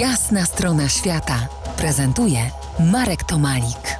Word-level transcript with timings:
Jasna 0.00 0.44
strona 0.44 0.88
świata 0.88 1.48
prezentuje 1.78 2.38
Marek 2.92 3.24
Tomalik. 3.24 3.98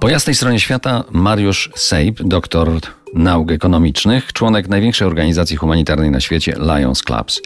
Po 0.00 0.08
jasnej 0.08 0.34
stronie 0.34 0.60
świata 0.60 1.04
Mariusz 1.10 1.70
Sejp, 1.76 2.24
doktor 2.24 2.70
nauk 3.14 3.52
ekonomicznych, 3.52 4.32
członek 4.32 4.68
największej 4.68 5.06
organizacji 5.06 5.56
humanitarnej 5.56 6.10
na 6.10 6.20
świecie 6.20 6.56
Lions 6.58 7.02
Clubs. 7.02 7.40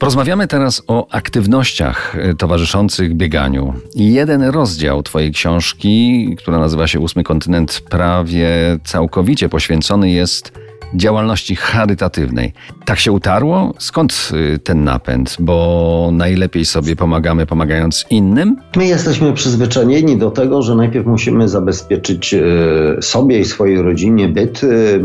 Porozmawiamy 0.00 0.48
teraz 0.48 0.82
o 0.86 1.06
aktywnościach 1.10 2.16
y, 2.16 2.34
towarzyszących 2.34 3.14
bieganiu. 3.14 3.74
Jeden 3.94 4.42
rozdział 4.42 5.02
Twojej 5.02 5.32
książki, 5.32 6.36
która 6.38 6.58
nazywa 6.58 6.86
się 6.86 7.00
Ósmy 7.00 7.24
Kontynent, 7.24 7.80
prawie 7.90 8.48
całkowicie 8.84 9.48
poświęcony 9.48 10.10
jest 10.10 10.52
działalności 10.94 11.56
charytatywnej. 11.56 12.52
Tak 12.84 12.98
się 12.98 13.12
utarło? 13.12 13.74
Skąd 13.78 14.30
y, 14.54 14.58
ten 14.58 14.84
napęd? 14.84 15.36
Bo 15.40 16.10
najlepiej 16.12 16.64
sobie 16.64 16.96
pomagamy 16.96 17.46
pomagając 17.46 18.04
innym? 18.10 18.56
My 18.76 18.86
jesteśmy 18.86 19.32
przyzwyczajeni 19.32 20.16
do 20.16 20.30
tego, 20.30 20.62
że 20.62 20.74
najpierw 20.74 21.06
musimy 21.06 21.48
zabezpieczyć 21.48 22.34
y, 22.34 23.02
sobie 23.02 23.38
i 23.38 23.44
swojej 23.44 23.82
rodzinie 23.82 24.28
byt 24.28 24.64
y, 24.64 25.00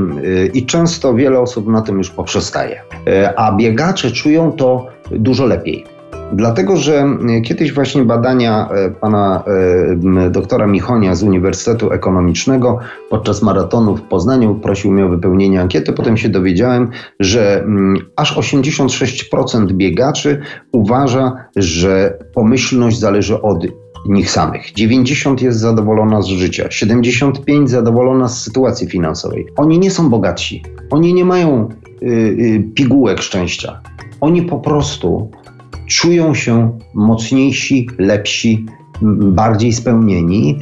i 0.53 0.65
często 0.65 1.13
wiele 1.13 1.39
osób 1.39 1.67
na 1.67 1.81
tym 1.81 1.97
już 1.97 2.09
poprzestaje. 2.09 2.81
A 3.35 3.51
biegacze 3.51 4.11
czują 4.11 4.51
to 4.51 4.85
dużo 5.11 5.45
lepiej. 5.45 5.96
Dlatego, 6.33 6.77
że 6.77 7.05
kiedyś 7.43 7.73
właśnie 7.73 8.03
badania 8.03 8.69
e, 8.69 8.91
pana 8.91 9.43
e, 10.25 10.29
doktora 10.29 10.67
Michonia 10.67 11.15
z 11.15 11.23
Uniwersytetu 11.23 11.91
Ekonomicznego 11.91 12.79
podczas 13.09 13.41
maratonu 13.41 13.95
w 13.95 14.01
Poznaniu 14.01 14.55
prosił 14.55 14.91
mnie 14.91 15.05
o 15.05 15.09
wypełnienie 15.09 15.61
ankiety. 15.61 15.93
Potem 15.93 16.17
się 16.17 16.29
dowiedziałem, 16.29 16.89
że 17.19 17.65
aż 18.15 18.37
86% 18.37 19.71
biegaczy 19.71 20.41
uważa, 20.71 21.45
że 21.55 22.17
pomyślność 22.33 22.99
zależy 22.99 23.41
od 23.41 23.65
nich 24.05 24.31
samych. 24.31 24.73
90 24.73 25.41
jest 25.41 25.59
zadowolona 25.59 26.21
z 26.21 26.27
życia, 26.27 26.67
75 26.69 27.69
zadowolona 27.69 28.27
z 28.27 28.43
sytuacji 28.43 28.87
finansowej. 28.87 29.47
Oni 29.57 29.79
nie 29.79 29.91
są 29.91 30.09
bogatsi, 30.09 30.63
oni 30.89 31.13
nie 31.13 31.25
mają 31.25 31.69
y, 32.01 32.05
y, 32.05 32.63
pigułek 32.75 33.21
szczęścia. 33.21 33.81
Oni 34.21 34.41
po 34.41 34.59
prostu 34.59 35.31
czują 35.87 36.33
się 36.33 36.79
mocniejsi, 36.93 37.87
lepsi, 37.97 38.65
bardziej 39.31 39.73
spełnieni. 39.73 40.59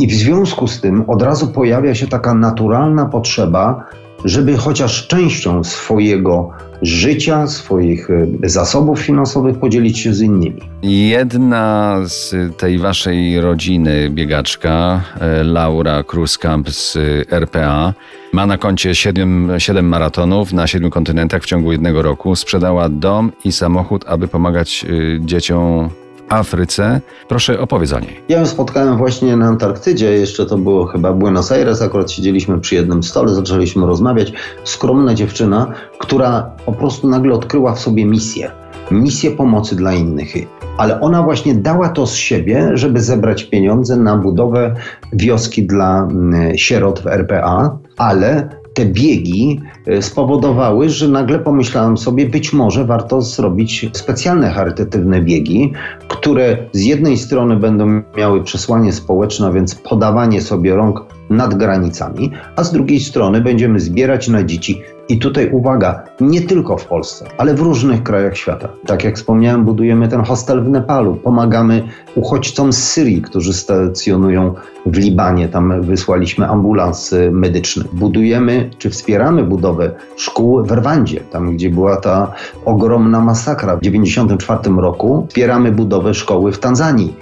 I 0.00 0.06
w 0.06 0.14
związku 0.14 0.66
z 0.66 0.80
tym 0.80 1.04
od 1.10 1.22
razu 1.22 1.48
pojawia 1.48 1.94
się 1.94 2.06
taka 2.06 2.34
naturalna 2.34 3.06
potrzeba, 3.06 3.84
żeby 4.24 4.56
chociaż 4.56 5.06
częścią 5.06 5.64
swojego 5.64 6.50
życia, 6.82 7.46
swoich 7.46 8.10
e, 8.10 8.26
zasobów 8.48 9.00
finansowych 9.00 9.58
podzielić 9.58 9.98
się 9.98 10.14
z 10.14 10.20
innymi. 10.20 10.60
Jedna 10.82 11.96
z 12.04 12.34
tej 12.56 12.78
waszej 12.78 13.40
rodziny, 13.40 14.10
biegaczka, 14.10 15.00
e, 15.20 15.44
Laura 15.44 16.02
Kruskamp 16.02 16.70
z 16.70 16.98
RPA, 17.30 17.94
ma 18.32 18.46
na 18.46 18.58
koncie 18.58 18.94
7, 18.94 19.52
7 19.58 19.88
maratonów 19.88 20.52
na 20.52 20.66
7 20.66 20.90
kontynentach 20.90 21.42
w 21.42 21.46
ciągu 21.46 21.72
jednego 21.72 22.02
roku. 22.02 22.36
Sprzedała 22.36 22.88
dom 22.88 23.32
i 23.44 23.52
samochód, 23.52 24.04
aby 24.08 24.28
pomagać 24.28 24.86
e, 24.88 25.26
dzieciom 25.26 25.90
Afryce. 26.28 27.00
Proszę 27.28 27.60
opowiedz 27.60 27.92
o 27.92 28.00
niej. 28.00 28.20
Ja 28.28 28.38
ją 28.38 28.46
spotkałem 28.46 28.96
właśnie 28.96 29.36
na 29.36 29.46
Antarktydzie, 29.46 30.12
jeszcze 30.12 30.46
to 30.46 30.58
było 30.58 30.86
chyba 30.86 31.12
Buenos 31.12 31.52
Aires, 31.52 31.82
akurat 31.82 32.10
siedzieliśmy 32.10 32.60
przy 32.60 32.74
jednym 32.74 33.02
stole, 33.02 33.34
zaczęliśmy 33.34 33.86
rozmawiać. 33.86 34.32
Skromna 34.64 35.14
dziewczyna, 35.14 35.72
która 35.98 36.50
po 36.66 36.72
prostu 36.72 37.08
nagle 37.08 37.34
odkryła 37.34 37.74
w 37.74 37.80
sobie 37.80 38.04
misję. 38.04 38.50
Misję 38.90 39.30
pomocy 39.30 39.76
dla 39.76 39.92
innych. 39.92 40.34
Ale 40.78 41.00
ona 41.00 41.22
właśnie 41.22 41.54
dała 41.54 41.88
to 41.88 42.06
z 42.06 42.14
siebie, 42.14 42.70
żeby 42.74 43.00
zebrać 43.00 43.44
pieniądze 43.44 43.96
na 43.96 44.16
budowę 44.16 44.74
wioski 45.12 45.66
dla 45.66 46.02
mm, 46.02 46.58
sierot 46.58 47.00
w 47.00 47.06
RPA, 47.06 47.78
ale 47.96 48.48
te 48.74 48.86
biegi 48.86 49.60
e, 49.86 50.02
spowodowały, 50.02 50.88
że 50.88 51.08
nagle 51.08 51.38
pomyślałem 51.38 51.96
sobie, 51.96 52.26
być 52.26 52.52
może 52.52 52.84
warto 52.84 53.22
zrobić 53.22 53.90
specjalne 53.92 54.50
charytatywne 54.50 55.20
biegi, 55.20 55.72
które 56.08 56.56
z 56.72 56.84
jednej 56.84 57.16
strony 57.16 57.56
będą 57.56 58.02
miały 58.16 58.44
przesłanie 58.44 58.92
społeczne, 58.92 59.52
więc 59.52 59.74
podawanie 59.74 60.40
sobie 60.40 60.76
rąk 60.76 61.17
nad 61.30 61.54
granicami, 61.54 62.32
a 62.56 62.64
z 62.64 62.72
drugiej 62.72 63.00
strony 63.00 63.40
będziemy 63.40 63.80
zbierać 63.80 64.28
na 64.28 64.44
dzieci 64.44 64.82
i 65.08 65.18
tutaj 65.18 65.50
uwaga, 65.50 66.02
nie 66.20 66.40
tylko 66.40 66.76
w 66.76 66.84
Polsce, 66.84 67.24
ale 67.38 67.54
w 67.54 67.60
różnych 67.60 68.02
krajach 68.02 68.36
świata. 68.36 68.68
Tak 68.86 69.04
jak 69.04 69.16
wspomniałem, 69.16 69.64
budujemy 69.64 70.08
ten 70.08 70.22
hostel 70.22 70.64
w 70.64 70.68
Nepalu, 70.68 71.14
pomagamy 71.14 71.82
uchodźcom 72.14 72.72
z 72.72 72.78
Syrii, 72.78 73.22
którzy 73.22 73.52
stacjonują 73.52 74.54
w 74.86 74.96
Libanie, 74.96 75.48
tam 75.48 75.82
wysłaliśmy 75.82 76.48
ambulans 76.48 77.14
medyczny. 77.30 77.84
Budujemy 77.92 78.70
czy 78.78 78.90
wspieramy 78.90 79.44
budowę 79.44 79.90
szkół 80.16 80.64
w 80.64 80.72
Rwandzie, 80.72 81.20
tam 81.20 81.56
gdzie 81.56 81.70
była 81.70 81.96
ta 81.96 82.32
ogromna 82.64 83.20
masakra 83.20 83.76
w 83.76 83.80
1994 83.80 84.80
roku. 84.80 85.26
Wspieramy 85.28 85.72
budowę 85.72 86.14
szkoły 86.14 86.52
w 86.52 86.58
Tanzanii. 86.58 87.14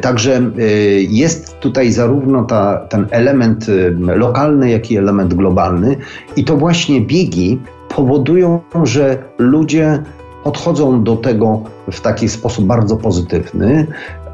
Także 0.00 0.50
y, 0.58 1.06
jest 1.10 1.58
tutaj 1.60 1.92
zarówno 1.92 2.44
ta, 2.44 2.86
ten 2.88 3.06
element 3.10 3.68
y, 3.68 3.96
lokalny, 3.98 4.70
jak 4.70 4.90
i 4.90 4.96
element 4.96 5.34
globalny, 5.34 5.96
i 6.36 6.44
to 6.44 6.56
właśnie 6.56 7.00
biegi 7.00 7.58
powodują, 7.88 8.60
że 8.84 9.18
ludzie 9.38 10.02
podchodzą 10.44 11.04
do 11.04 11.16
tego 11.16 11.62
w 11.92 12.00
taki 12.00 12.28
sposób 12.28 12.66
bardzo 12.66 12.96
pozytywny. 12.96 13.86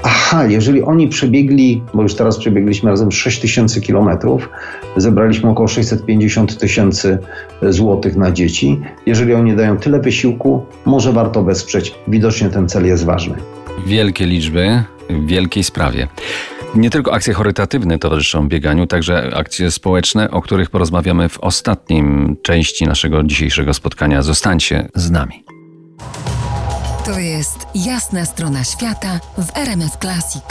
Aha, 0.03 0.47
jeżeli 0.47 0.83
oni 0.83 1.09
przebiegli, 1.09 1.83
bo 1.95 2.03
już 2.03 2.15
teraz 2.15 2.39
przebiegliśmy 2.39 2.91
razem 2.91 3.13
6 3.13 3.41
tysięcy 3.41 3.81
kilometrów, 3.81 4.49
zebraliśmy 4.97 5.51
około 5.51 5.69
650 5.69 6.59
tysięcy 6.59 7.19
złotych 7.63 8.17
na 8.17 8.31
dzieci. 8.31 8.81
Jeżeli 9.07 9.35
oni 9.35 9.57
dają 9.57 9.77
tyle 9.77 10.01
wysiłku, 10.01 10.67
może 10.85 11.13
warto 11.13 11.43
wesprzeć. 11.43 11.95
Widocznie 12.09 12.49
ten 12.49 12.69
cel 12.69 12.87
jest 12.87 13.05
ważny. 13.05 13.35
Wielkie 13.87 14.27
liczby 14.27 14.85
wielkiej 15.27 15.65
sprawie. 15.65 16.09
Nie 16.75 16.91
tylko 16.91 17.13
akcje 17.13 17.35
charytatywne 17.35 17.99
towarzyszą 17.99 18.49
bieganiu, 18.49 18.87
także 18.87 19.31
akcje 19.37 19.71
społeczne, 19.71 20.31
o 20.31 20.43
których 20.43 20.71
porozmawiamy 20.71 21.29
w 21.29 21.39
ostatnim 21.39 22.37
części 22.43 22.87
naszego 22.87 23.23
dzisiejszego 23.23 23.75
spotkania. 23.75 24.23
Zostańcie 24.23 24.89
z 24.95 25.11
nami. 25.11 25.45
To 27.05 27.19
jest 27.19 27.67
jasna 27.75 28.25
strona 28.25 28.65
świata 28.65 29.21
w 29.39 29.57
RMS 29.57 29.99
Classic. 30.01 30.45